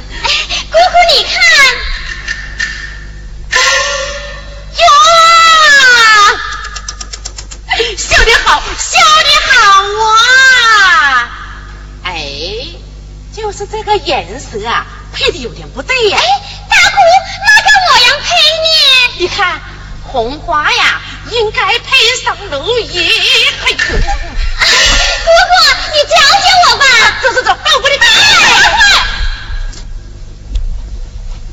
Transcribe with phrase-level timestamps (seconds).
[0.10, 1.34] 姑姑你看，
[4.76, 4.84] 哟，
[7.98, 9.54] 笑得好，笑得好
[10.04, 11.30] 啊！
[12.06, 12.10] 哎，
[13.36, 16.26] 就是这个颜色啊，配的有点不对呀、哎，
[16.70, 16.98] 大姑，
[17.46, 18.28] 那个我样配
[19.18, 19.24] 你？
[19.24, 19.62] 你看，
[20.04, 23.02] 红花呀，应该配上绿叶。
[23.02, 25.54] 哎呦，姑姑，
[25.94, 26.86] 你教教我吧。
[27.22, 27.94] 走走走，放我屋里。
[27.98, 28.00] 哎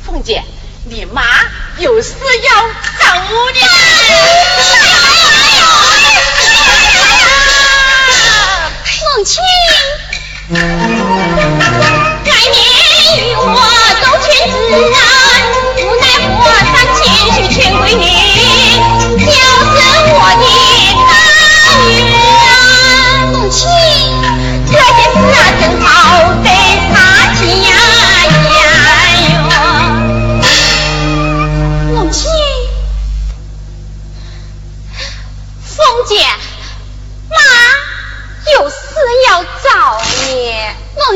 [0.06, 0.44] 凤姐，
[0.84, 1.20] 你妈
[1.78, 2.62] 有事要
[3.00, 3.22] 找
[3.52, 4.45] 你。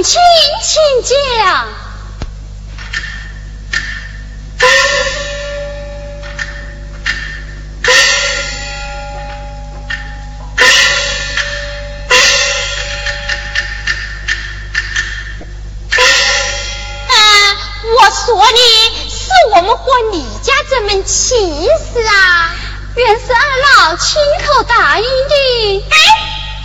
[0.02, 0.18] 请，
[0.62, 1.68] 请讲。
[17.08, 17.14] 嗯，
[17.96, 18.58] 我说的
[19.10, 22.54] 是我们和李家这门亲事啊，
[22.96, 23.40] 原是二
[23.84, 25.84] 老亲口答应的。
[25.90, 25.96] 哎，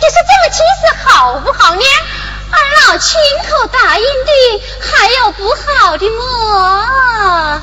[0.00, 1.82] 说这门亲事好不好呢？
[2.50, 7.62] 二老亲口答应的，还有不好的么？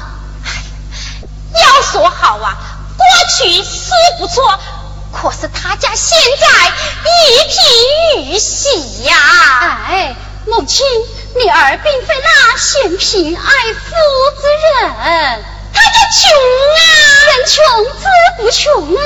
[1.62, 2.58] 要说好啊，
[2.98, 3.06] 过
[3.38, 4.60] 去是不错，
[5.12, 6.74] 可是他家现在
[7.10, 7.12] 一
[7.48, 9.16] 贫如洗呀。
[9.88, 10.16] 哎，
[10.46, 10.86] 母亲，
[11.36, 13.82] 你儿并非那嫌贫爱富
[14.42, 14.48] 之
[14.82, 16.22] 人，他家穷
[16.76, 16.82] 啊，
[17.28, 17.56] 人穷
[18.00, 18.04] 志
[18.38, 19.02] 不穷啊。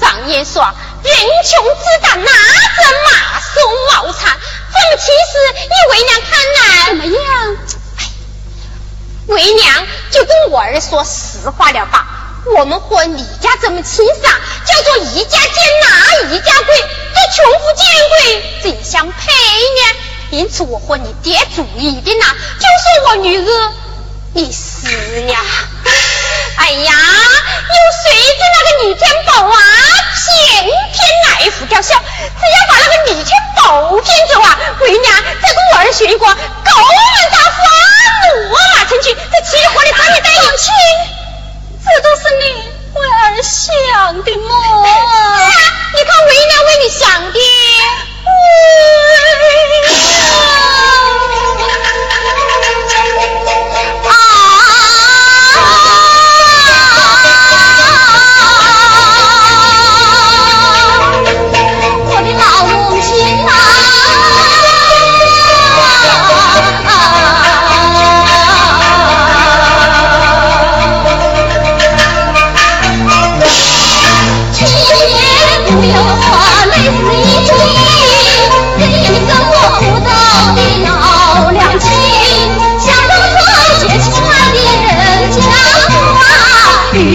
[0.00, 0.74] 上爷说。
[1.06, 1.14] 人
[1.44, 3.56] 穷志大拿着马松？
[3.92, 4.36] 毛惨
[4.72, 7.56] 凤其实你为娘看来怎么样？
[7.98, 8.00] 哎
[9.28, 12.06] 为娘就跟我儿说实话了吧。
[12.56, 15.50] 我们和你家这么亲上叫做一家贱
[15.82, 16.76] 哪一家贵
[17.14, 19.96] 这穷富见贵真相配呢？
[20.30, 22.24] 因此我和你爹主意的呢
[22.58, 23.72] 就是我女儿。
[24.34, 25.34] 你死了。
[26.56, 27.74] 哎呀又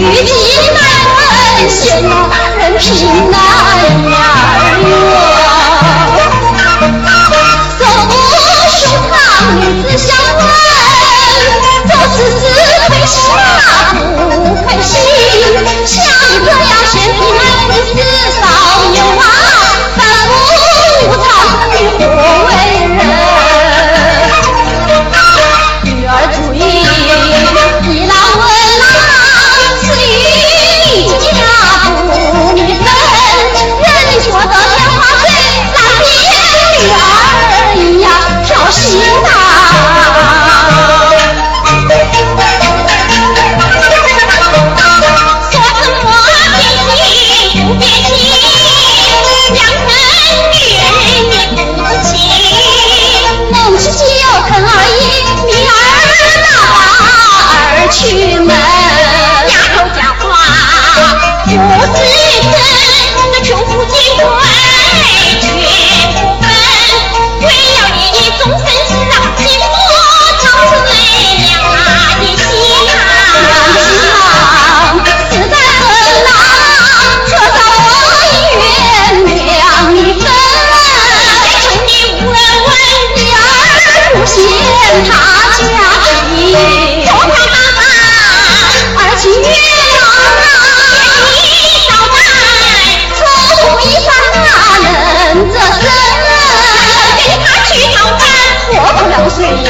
[0.02, 0.32] 女的
[0.74, 0.82] 满
[1.60, 3.71] 门心，把人拼呐、啊。